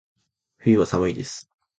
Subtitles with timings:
[0.57, 1.47] 冬は、寒いです。